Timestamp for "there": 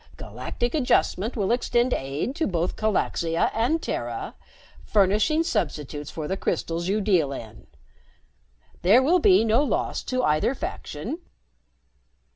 8.81-9.03